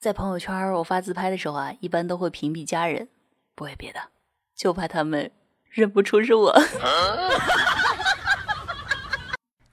[0.00, 3.06] 在朋友圈我发自拍的时候啊，一般都会屏蔽家人，
[3.54, 4.00] 不为别的，
[4.56, 5.30] 就怕他们
[5.68, 6.50] 认不出是我。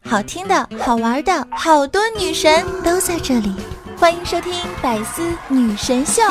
[0.04, 3.56] 好听的、好玩的，好多女神都在这里，
[3.98, 4.52] 欢迎收听
[4.82, 6.22] 《百思女神秀》。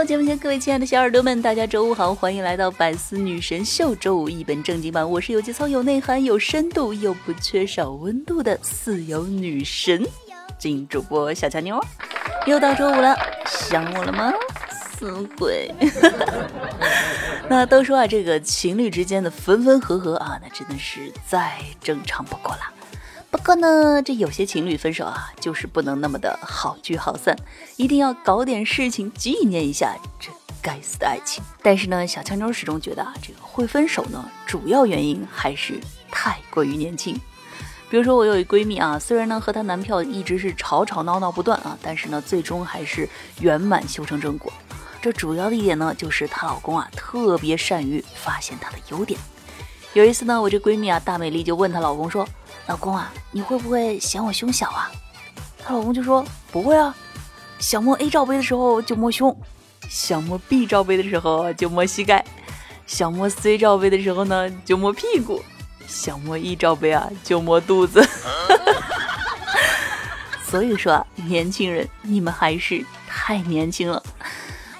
[0.00, 5.08] 喽节目前各位亲爱的小耳朵们，大家周五好，欢迎来到百思女神秀周五一本正经版。
[5.08, 10.02] 我是有节操、有内涵、有深度又不缺少温度的四有女神，
[10.58, 11.78] 金主播小强妞。
[12.46, 13.14] 又到周五了，
[13.46, 14.32] 想我了吗？
[14.70, 15.70] 死鬼！
[17.46, 22.62] 那都说啊，这个情侣之间的分分合合啊，那真的是再正常不过了。
[23.30, 27.36] 不过呢，这有些情侣分手啊，就是不能那么的好聚好散，
[27.76, 31.40] 一定要搞点事情纪念一下这该死的爱情。
[31.62, 35.78] 但是呢，小强妞始终觉得啊，这个会分手呢，主要原因还是
[36.10, 37.18] 太过于年轻。
[37.88, 43.08] 比如说，我有一闺蜜啊，虽然呢和她男票一直是吵吵闹闹不断啊，但是呢，最终还是
[43.40, 44.52] 圆满修成正果。
[45.00, 49.18] 这主要的一点呢，就是她老公啊，特别善于发现她的优点。
[49.92, 52.26] 有一次呢，我这闺蜜啊，大美丽就问她老公说。
[52.70, 54.88] 老公啊，你会不会嫌我胸小啊？
[55.58, 56.94] 她老公就说不会啊，
[57.58, 59.36] 想摸 A 罩杯的时候就摸胸，
[59.88, 62.24] 想摸 B 罩杯的时候就摸膝盖，
[62.86, 65.42] 想摸 C 罩杯的时候呢就摸屁股，
[65.88, 68.08] 想摸 E 罩杯啊就摸肚子。
[70.46, 74.00] 所以说啊，年轻人你们还是太年轻了。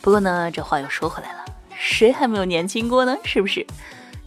[0.00, 1.44] 不过呢，这话又说回来了，
[1.76, 3.16] 谁还没有年轻过呢？
[3.24, 3.66] 是不是？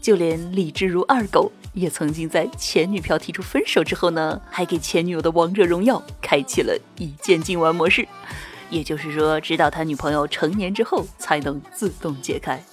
[0.01, 1.49] 就连李智如二狗。
[1.73, 8.07] 也曾经在前女票提出分手之后呢，还给前女友的王者荣耀开启了一键禁玩模式，
[8.69, 12.63] 也就是说，直到他女朋友成年之后才能自动解开。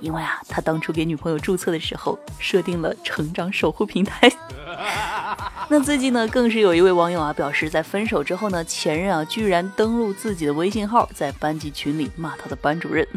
[0.00, 4.30] 因为啊，他当初给女朋友注册的时候设定了成长守护平台。
[5.68, 13.06] 那最近呢，更是有一位网友啊表示，在分手之后呢，前任啊居然登录自己的微信号，在班级群里骂他的班主任。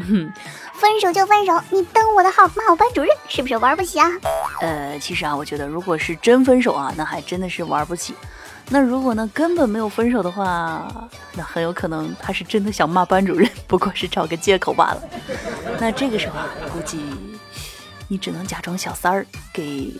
[0.74, 4.08] 分手就分手，你登我的号骂我班主任，是不是玩不起啊？
[4.60, 8.14] 呃，其实啊，我觉得如果是真分手啊，那还真的是玩不起。
[8.70, 15.02] 那如果呢根本没有分手的话，那很有可能他是真的想骂班主任， 不过是找个借口罢了。
[15.78, 16.98] 那这个时候啊，估计
[18.08, 19.92] 你只能假装小三儿，给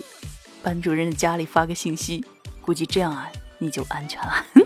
[0.63, 2.25] 班主任的家里发个信息，
[2.61, 4.35] 估计这样啊你就安全了。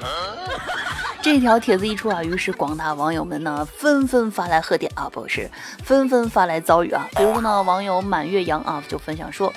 [1.21, 5.51] 这条帖子一出啊，于是广大网友们呢纷纷发来贺电啊，不是
[5.83, 7.07] 纷纷发来遭遇啊。
[7.17, 9.53] 比如呢，网友满月阳啊就分享说：“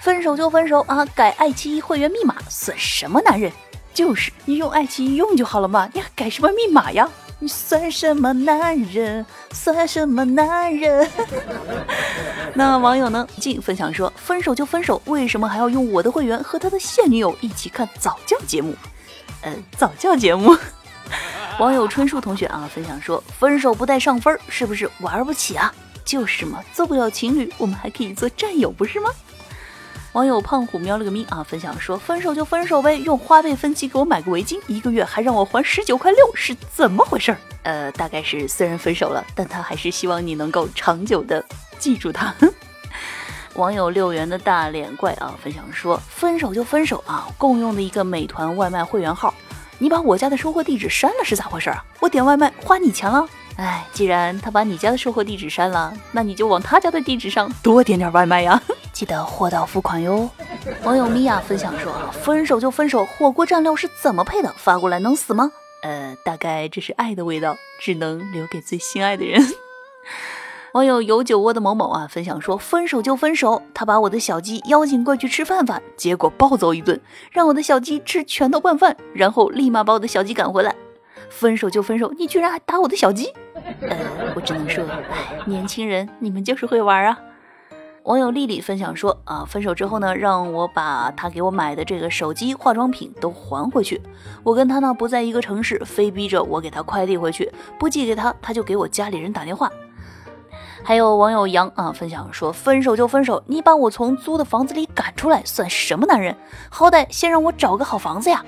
[0.00, 3.52] 分手就分手啊，改爱奇艺会员密码算什么男人？
[3.94, 7.08] 就是你用爱奇艺用就好了嘛，你还改什么密码呀？
[7.38, 9.26] 你算什么男人？
[9.52, 11.08] 算什么男人？”
[12.54, 18.74] 那网友呢竟分享说：“分手就分手，为什么还要用我的会员和他的现女友一起看早教节目？
[19.42, 20.56] 呃，早教节目。
[21.58, 25.74] ”网友春树同学啊，分享说：“分手不带上分，是不是玩不起啊？
[26.04, 29.10] 就是嘛，做不了情侣，我们还可以做战友，不是吗？”
[30.12, 37.34] 网友胖虎喵了个咪啊，分享说：“分手就分手呗，用花呗分期给我买个围巾，一个月还让我还十九块六，是怎么回事？”
[37.64, 41.42] 呃，大概是虽然分手了，但他还是希望你能够长久的
[41.78, 42.34] 记住他。
[43.56, 49.32] 网友六元的大脸怪啊，分享说：“分手就分手啊，共用的一个美团外卖会员号。”
[49.78, 51.82] 你把我家的收货地址删了是咋回事啊？
[52.00, 53.26] 我点外卖花你钱了？
[53.56, 58.60] 哎，既然他把你家的收货地址删了，那你就往他家的地址上多点点外卖呀，
[58.92, 60.28] 记得货到付款哟。
[60.84, 64.52] 网友米娅分享说：分手就分手，火锅蘸料是怎么配的？
[64.56, 65.52] 发过来能死吗？
[65.82, 69.44] 呃，大概这是爱的味道，只能留给最心爱的人。
[70.72, 76.98] 网友有酒窝的某某啊，分享说：分手就分手，他把我的小鸡邀请过去吃饭饭，结果暴揍一顿，
[77.30, 80.74] 让我的小鸡吃拳头拌饭，然后立马把我的小鸡赶回来。
[81.32, 83.32] 分手就分手，你居然还打我的小鸡？
[83.80, 83.96] 呃，
[84.36, 87.18] 我只能说，哎，年轻人，你们就是会玩啊。
[88.04, 94.00] 网友丽丽分享说：啊，分手之后呢，让我把他给我买的这个手机、化妆品都还回去。
[94.42, 99.70] 我跟他呢不在一个城市，非逼着我给他快递回去，不寄给他，他就给我家里人打电话。
[100.84, 106.36] 还有网友杨啊分享说：“分手就分手，你把我从租的房子里赶出来，算什么男人？
[106.70, 108.44] 好歹先让我找个好房子呀！”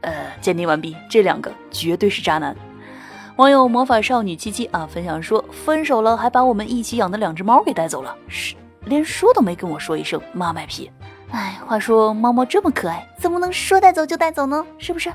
[0.00, 2.56] 呃，鉴定完毕，这两个绝对是渣男。
[3.36, 8.54] 网友魔法少女七七啊分享说，分手了还把我们一起养的两只猫给带走了，是
[8.86, 10.90] 连说都没跟我说一声，妈卖批。
[11.30, 14.64] 哎，话说猫猫这么可爱，怎么能说带走就带走呢？
[14.78, 15.12] 是不是？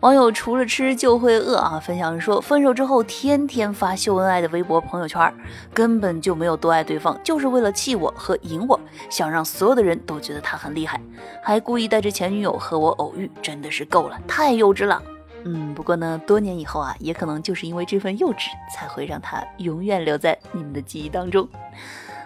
[0.00, 5.32] 网友除了吃就会饿啊，分享说分手之后天天发秀恩爱的微博朋友圈，
[5.72, 11.00] 根本就没有多爱对方，就是为了气我和赢我，想让所有的人都觉得他很厉害，
[11.42, 15.02] 还故意带着前女友和我偶遇，真的是够了，太幼稚了。
[15.44, 21.48] 嗯，不过呢，多年以后啊，也可能就是因为这份幼稚，才会让他永远留在你们的记忆当中。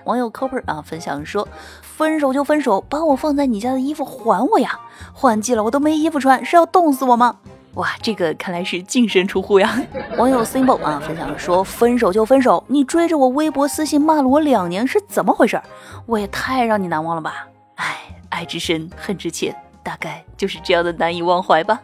[0.04, 1.46] 网友 copper 啊分享说，
[1.80, 4.80] 分手就分手，把我放在你家的衣服还我呀，
[5.12, 7.38] 换季了我都没衣服穿，是要冻死我吗？
[7.78, 9.80] 哇，这个看来是净身出户呀！
[10.16, 15.62] 网友 symbol 啊分享说：“分手就分手，你追着我微博私信骂了我两年，是怎么回事？
[16.04, 17.46] 我也太让你难忘了吧！
[17.76, 17.98] 哎，
[18.30, 19.54] 爱之深，恨之切，
[19.84, 21.80] 大概就是这样的难以忘怀吧。”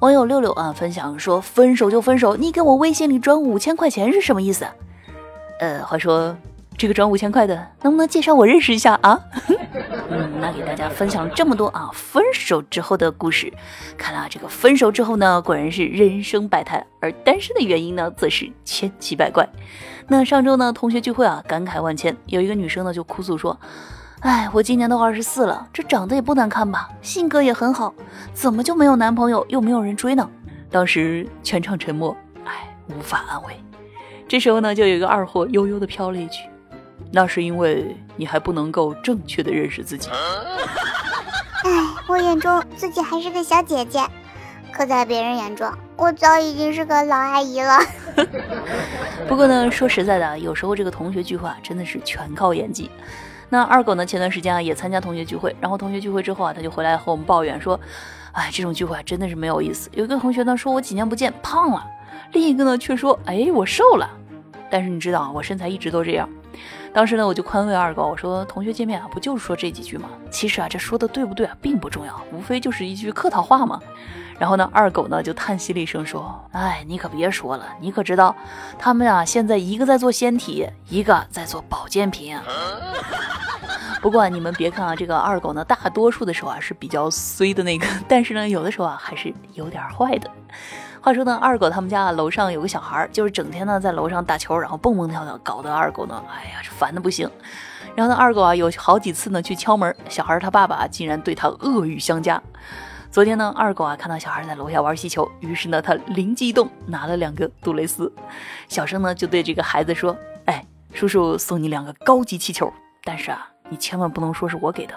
[0.00, 4.66] 网友六六啊分享说：“分手就分手，你给我微信里转五千块钱是什么意思？”
[5.60, 6.36] 呃，话说。
[6.76, 9.18] 这个转五千块的，能不能介绍我认识一下啊？
[10.10, 13.52] 嗯，那给大家分享了这么多啊，分手之后的故事。
[13.96, 19.48] 看来啊这个分手之后呢，果然是人生百态，而单身的原因呢，则是千奇百怪。
[20.08, 23.58] 那上周呢，同学聚会啊，感慨万千，有一个女生呢就哭诉说
[24.20, 27.94] ：“哎，我今年都二十四了，这长得也不难看吧，性格也很好，
[28.34, 30.28] 怎么就没有男朋友，又没有人追呢？”
[30.68, 33.54] 当时全场沉默，哎，无法安慰。
[34.26, 36.40] 这时候呢，就有一个二货悠悠的飘了一句。
[37.12, 40.08] 那是因为你还不能够正确的认识自己。
[41.64, 41.70] 哎，
[42.08, 44.00] 我眼中自己还是个小姐姐，
[44.72, 47.78] 可在别人眼中，我早已经是个老阿姨了。
[49.28, 52.90] 不过呢，说实在的，有时候这个同学聚会啊，真的是全靠演技。
[53.48, 57.78] 那二狗呢，前段时间啊也参加同学聚会，然后同学聚会之后啊，他就回来和我们抱怨说
[58.32, 59.88] ：“哎，这种聚会真的是没有意思。
[59.92, 61.86] 有一个同学呢说我几年不见胖了，
[62.32, 64.10] 另一个呢却说哎我瘦了。
[64.70, 66.26] 但是你知道啊，我身材一直都这样。”
[66.94, 70.10] 当时呢，我就宽慰二狗，我说：“同学见面啊，不就是说这几句吗？
[70.30, 73.80] 其实啊，这说的对不对啊，并不重要，无非就是一句客套话嘛。”
[74.38, 78.34] 然后呢，二狗呢就叹息了一声，说：“哎，你可别说了，你可知道，
[78.78, 82.42] 他们啊现在一个在做仙体，一个在做保健品啊。
[84.02, 90.30] 不过你们别看啊，这个二狗呢，大多数的时候啊是比较衰的那个，但是呢，有的时候啊还是有点坏的。”
[91.02, 97.28] 话说呢，二狗他们家楼上有个小孩，就是整天呢在楼上打球，然后蹦蹦跳跳，搞得二狗呢，哎呀，这烦的不行。
[97.96, 102.40] 然后呢，二狗啊有好几次呢去敲门，小孩他爸爸竟然对他恶语相加。
[103.10, 108.10] 昨天呢，二狗啊看到小孩在楼下玩气球，于是呢他灵机一动，拿了两个杜蕾斯，
[108.68, 110.16] 小声呢就对这个孩子说
[110.46, 110.64] ：“哎，
[110.94, 112.72] 叔叔送你两个高级气球，
[113.02, 114.94] 但是啊，你千万不能说是我给的，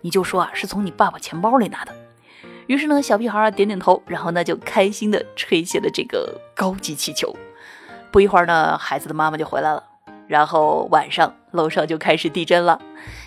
[0.00, 1.92] 你就说啊是从你爸爸钱包里拿的。”
[2.66, 7.34] 于是呢，小屁孩啊点点头，然后呢就开心的吹起了这个高级气球。
[8.10, 9.82] 不一会儿呢，孩子的妈妈就回来了，
[10.26, 12.80] 然后晚上楼上就开始地震了。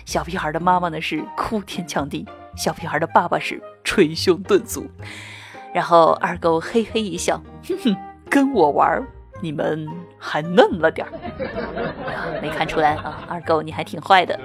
[0.04, 2.26] 小屁孩的妈妈呢是哭天抢地，
[2.56, 4.86] 小屁孩的爸爸是捶胸顿足。
[5.74, 7.96] 然后二狗嘿嘿一笑，哼哼，
[8.30, 9.06] 跟我玩，
[9.42, 9.86] 你们
[10.18, 11.12] 还嫩了点儿。
[12.40, 14.40] 没看出来啊，二狗你还挺坏的。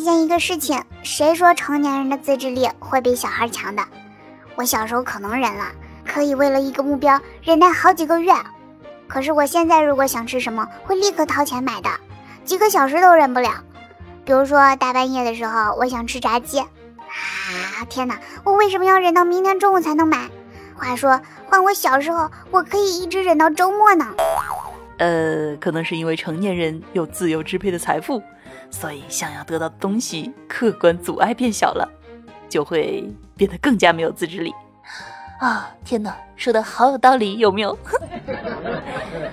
[0.00, 3.82] 发现一个事情，谁说成年人的自制力会比小孩强的？
[4.54, 5.66] 我小时候可能忍了，
[6.06, 8.32] 可以为了一个目标忍耐好几个月。
[9.06, 11.90] 可是我现在如果想吃什么，会立刻掏钱买的，
[12.46, 13.50] 几个小时都忍不了。
[14.24, 16.66] 比如说大半夜的时候，我想吃炸鸡，啊
[17.90, 20.30] 天哪，我为什么要忍到明天中午才能买？
[20.78, 24.06] 话说换我小时候，我可以一直忍到周末呢。
[24.96, 28.22] 呃，可能是因为成年人有自由支配的财富。
[28.70, 31.88] 所以，想要得到的东西，客观阻碍变小了，
[32.48, 33.04] 就会
[33.36, 34.52] 变得更加没有自制力。
[35.40, 37.76] 啊，天哪，说的好有道理，有没有？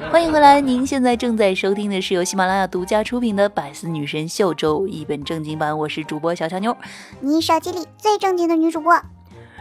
[0.10, 6.76] 欢迎回来，您现在正在收听的是由喜马拉雅独家出品的《百思女神秀》周一本正经版，我是主播小乔妞，
[7.20, 8.94] 你手机里最正经的女主播。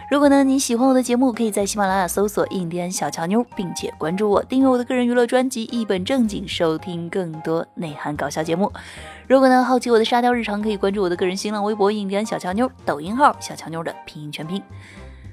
[0.08, 8.72] 如果呢你喜欢我的节目，可以在喜马拉雅搜索“印第安小乔妞”，并且关注我，订阅我的个人娱乐专辑《一本正经》，收听更多内涵搞笑节目。
[9.26, 14.62] 如果呢好奇我的沙雕日常，可以关注我的个人新浪微博“印第安小乔妞”，抖音号“小乔妞”的拼音全拼。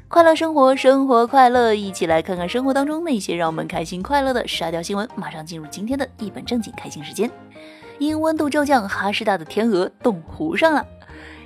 [0.07, 5.07] 快乐生活，生活快乐，一起来看看生活当中那些让我们开心快乐的沙雕新闻。
[5.15, 7.29] 马上进入今天的一本正经开心时间。
[7.99, 10.83] 因温度骤降，哈师大的天鹅冻湖上了。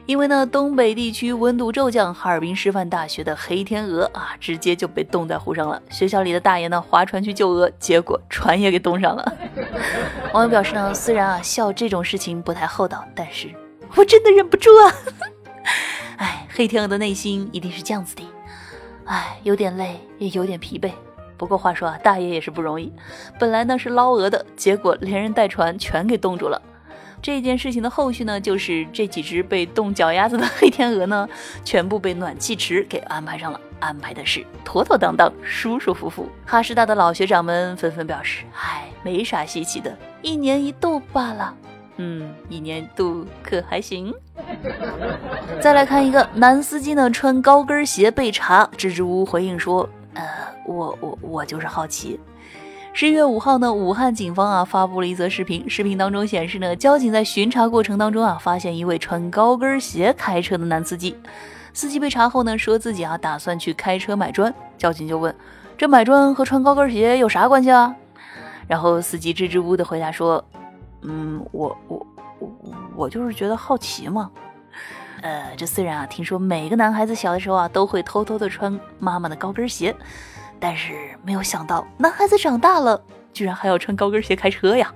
[0.08, 5.82] 因为呢，东北地区温度骤降，哈尔滨师范大学的黑天鹅啊，直接就被冻在湖上了。
[5.90, 9.34] 学校里的大爷呢，划船去救鹅，结果船也给冻上了。
[10.34, 13.50] 网友表示呢，虽然啊笑这种事情不太厚道，但是
[13.96, 14.96] 我真的忍不住啊。
[16.20, 18.24] 哎，黑天鹅的内心一定是这样子的。
[19.04, 20.90] 哎，有点累，也有点疲惫。
[21.36, 22.94] 不过话说啊，大爷也是不容易。
[23.38, 26.62] 本来呢是捞鹅的，结果连人带船全给冻住了。
[27.22, 31.28] 这件事情的后续呢，就是这几只被冻脚丫子的黑天鹅呢，
[31.64, 36.30] 全部被暖气池给安排上了，安排的是妥妥当当、舒舒服服。
[36.46, 41.54] 哈师大的老学长们纷纷表示：“哎，没啥稀奇的，一年一度罢了。”
[42.00, 44.14] 嗯，一年一度可还行。
[45.60, 50.24] 再来看一个男司机呢，穿高跟鞋被查，支支吾吾回应说：“呃，
[50.68, 52.20] 我我我就是好奇。”
[53.00, 61.16] 十一月五号呢，武汉警方啊发布了一则视频，视频当中显示呢，交警在巡查过程当中啊，发现一位穿高跟鞋开车的男司机。
[61.74, 64.52] 司机被查后呢，说自己啊打算去开车买砖。
[64.80, 65.36] 交警就问
[65.78, 67.96] ：“这买砖和穿高跟鞋有啥关系啊？”
[68.68, 70.44] 然后司机支支吾吾的回答说
[71.06, 72.08] ：“嗯，我我
[72.40, 72.52] 我
[72.96, 74.32] 我就是觉得好奇嘛。
[75.22, 79.96] 呃，这虽然啊，听说每个男孩子小的时候啊都会偷偷的穿妈妈的高跟鞋。”
[80.60, 83.02] 但是没有想到，男孩子长大了，
[83.34, 84.94] 居然还要穿高跟鞋开车呀！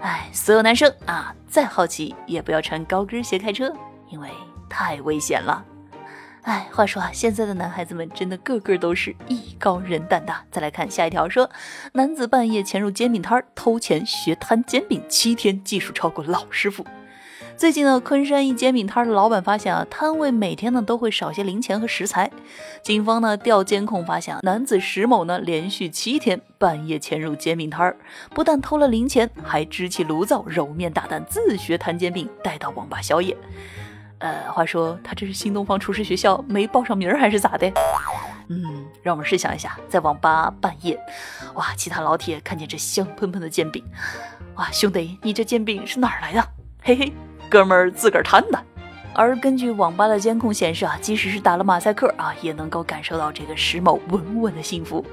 [0.00, 3.72] 哎，所有男生啊，再好奇也不要穿高跟鞋开车，
[4.08, 4.28] 因为
[4.68, 5.64] 太危险了。
[6.42, 10.44] 哎，话说啊，现在的男孩子们真的个个都是艺高人胆大。
[10.50, 11.50] 再来看下一条，说
[11.92, 16.86] 男子半夜潜入煎饼摊偷钱学摊煎饼，七天技术超过老师傅。
[17.58, 22.30] 最近呢，昆山一煎饼摊的老板发现啊，摊位每天呢都会少些零钱和食材。
[22.82, 27.96] 警方呢调监控发现啊，男子石某呢连续七天半夜潜入煎饼摊儿，
[28.30, 33.36] 不但偷了零钱，还支起炉灶揉面打蛋，自学摊煎饼，带到网吧宵夜。
[34.18, 37.66] 呃，话说他这是新东方厨师学校没报上名儿还是咋的？
[38.46, 40.96] 嗯，让我们试想一下，在网吧半夜，
[41.54, 43.82] 哇，其他老铁看见这香喷喷的煎饼，
[44.54, 46.48] 哇，兄弟，你这煎饼是哪儿来的？
[46.84, 47.12] 嘿嘿。
[47.50, 48.62] 哥们儿自个儿摊的，
[49.14, 55.04] 而根据网吧的监控显示啊，即使是打了马赛克啊，也能够感受到这个石某稳稳的幸福。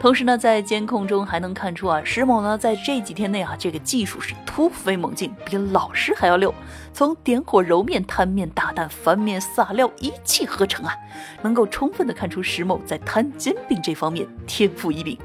[0.00, 6.52] 同时呢，在监控中还能看出啊，石某呢在这几天内啊，这个技术是突飞猛进，比老师还要溜。
[6.92, 10.94] 从点火揉面、摊面打蛋、翻面撒料，一气呵成啊，
[11.42, 15.16] 能够充分的看出石某在摊煎饼这方面天赋异禀。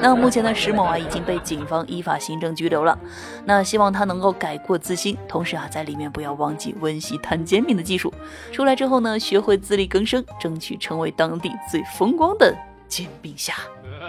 [0.00, 2.98] 那目前呢，石某啊已经被警方依法行政拘留了。
[3.44, 8.12] 那希望他能够改过自新，同时啊，在里面不要忘记温习摊煎饼的技术。
[8.52, 12.56] 出来之后呢，学会自力更生，争取成为当地最风光的
[12.88, 13.54] 煎饼侠。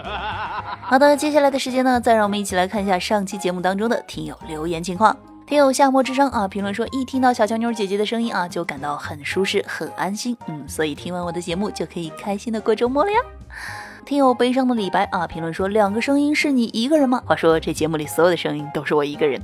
[0.82, 5.16] 好的，接下来的时间呢，再让我们一起来看一下上期节目当中的听友留言情况。
[5.46, 10.36] 听友夏末之声啊，评论说一听到小乔妞姐姐的声音啊，就感到很舒适、很安心。
[10.46, 13.18] 嗯，所以听完我的节目就可以开心的过周末了呀。
[14.06, 17.22] 听友悲伤的李白啊，评论说两个声音是你一个人吗？
[17.26, 19.40] 话说这节目里所有的声音都是我一个人。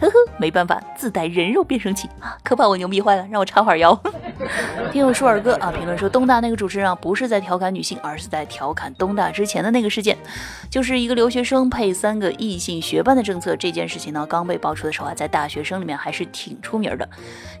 [0.00, 3.98] 呵呵，没办法，自带人肉变声器啊，可把我牛逼坏了，让我插会儿腰。
[4.92, 10.16] 听友舒尔哥啊，评论说东大那个主持人啊，不是在调侃女性，而是在调侃东大之前的那个事件，
[10.70, 13.56] 就是一个留学生配三个异性学伴的政策。
[13.56, 17.08] 这件事情呢，刚被爆出的时候啊，在大学生里面还是挺出名的。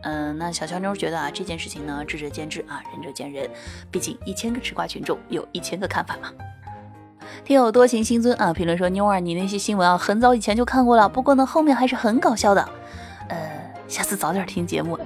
[0.02, 3.48] 嗯，那小乔妞觉得啊，这件事情呢，智者见智啊，仁者见仁，
[3.90, 6.30] 毕竟一千个吃瓜群众有一千个看法嘛。
[7.44, 12.68] 听友多情星尊啊，评论说妞儿，你那些新闻啊，很早以前就看过了，不过呢，后面还是很搞笑的。
[13.28, 13.36] 呃，
[13.86, 14.98] 下次早点听节目。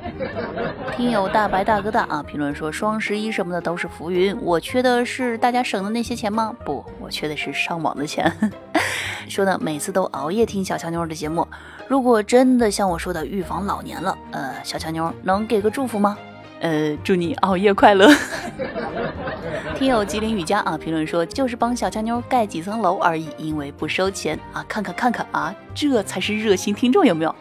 [0.97, 6.55] 听友大白大哥大啊，评论说双十一什么的都是浮云，我缺的是大家省的那些钱吗？
[6.65, 8.33] 不，我缺的是上网的钱。
[9.29, 11.47] 说呢，每次都熬夜听小乔妞的节目，
[11.89, 16.19] 如果真的像我说的预防老年了，呃，小乔妞能给个祝福吗？
[16.61, 18.09] 呃，祝你熬夜快乐。
[19.77, 24.65] 听友吉林雨佳啊，评论说就是帮小强妞盖几层楼而已，因为不收钱啊。
[24.69, 27.35] 看看看看啊，这才是热心听众有没有？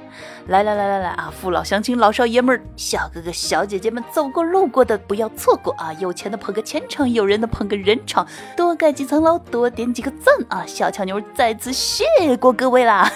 [0.48, 5.94] 来来来来来啊，父老乡亲老少爷们儿、小哥哥小姐姐们，走过路过的不要错过啊！
[5.94, 8.28] 有钱的捧个钱场，有人的捧个人场，
[8.58, 10.66] 多盖几层楼，多点几个赞啊！
[10.66, 12.06] 小强妞再次谢
[12.40, 13.10] 过各位啦。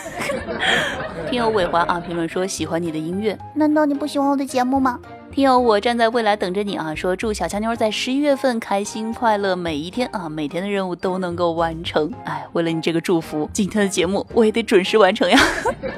[1.29, 4.99] 听友伟华啊，评论说喜欢你的音乐，难道你不喜欢我的节目吗？
[5.35, 6.95] 听友，我站在未来等着你啊！
[6.95, 12.09] 说祝小强妞在十一月份开心快乐每一天啊，每天的任务都能够完成。
[12.23, 15.37] 哎，为了你这个祝福，今天的节目我也得准时完成呀。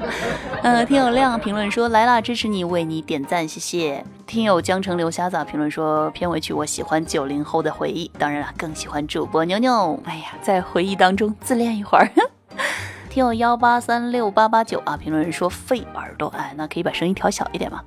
[0.63, 4.03] 呃，听友亮评论说来啦，支持你，为你点赞，谢谢。
[4.25, 9.99] 听友江城刘瞎子评论说片尾曲我喜欢九零后的回忆，当然了，更喜欢主播妞妞。
[10.05, 12.09] 哎呀，在回忆当中自恋一会儿。
[13.07, 17.83] 听友幺八三六八八九啊，评论说费耳朵，哎，那可以把声音调小一点吗？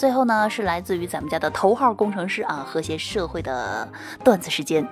[0.00, 3.86] 最后呢，是来自于咱们家的头号工程师啊，和谐社会的
[4.24, 4.88] 段子时间。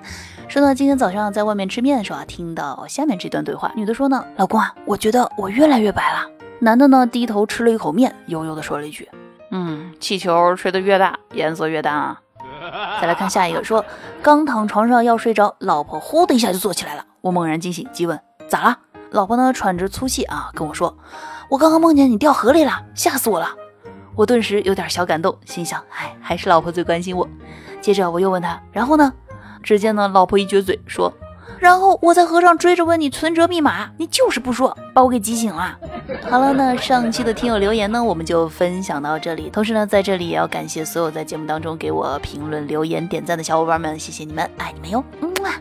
[0.48, 6.28] 说呢，今天早上在外面吃面的时候啊，听到下面这段对话：女的说呢，老公啊，我觉得我越来越白了。
[6.58, 9.08] 男的呢，低头吃了一口面，悠悠的说了一句
[9.50, 12.20] ：“嗯，气球吹得越大，颜色越淡啊。”
[13.00, 13.82] 再来看下一个，说
[14.20, 18.78] 刚躺床上要睡着，老婆呼的一下就坐起来了，我猛然惊醒，急问咋了？
[19.12, 20.98] 老婆呢喘着粗气啊跟我说，
[21.48, 23.48] 我刚刚梦见你掉河里了，吓死我了。
[24.18, 27.26] 我顿时有点小感动，心想，哎，还是老婆最关心我。
[27.80, 29.12] 接着我又问他，然后呢？
[29.62, 31.12] 只见呢，老婆一撅嘴说。
[31.60, 35.78] 然后我在河上追着问你存折密码，你就是不说，把我给急醒了。
[36.28, 39.48] 好了，那上期的听友留言呢，我们就分享到这里。
[39.50, 45.04] 同时呢，在这里也要感谢所有在节目当中给我评论、留言、点赞的小伙伴们，谢谢你们，爱你们哟。
[45.20, 45.54] 嗯啊。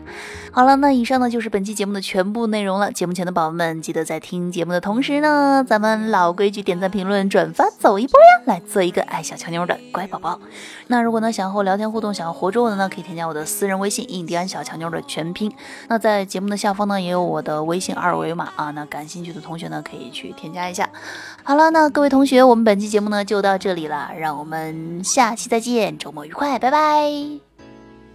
[0.50, 2.90] 好了，那以上呢就是本期节目的全部内容了。
[2.90, 10.40] 节目前的宝宝们，记得在听节目的同时呢，咱们老规矩，点赞、评论、转发，走一波呀，来做一个爱小乔妞的乖宝宝。
[10.88, 15.52] 那如果呢想和我聊天互动，想要活捉我的呢，可以添加我的私人微信“印第安小乔妞”的全拼。
[15.88, 20.88] 那在节目的下方呢也有我的微信二维码啊，那感兴趣的同学呢可以去添加一下。
[21.44, 27.47] 好了，那各位同学，我们本期节目呢就到这里了，让我们下期再见，周末愉快，拜拜。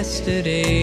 [0.00, 0.79] yesterday.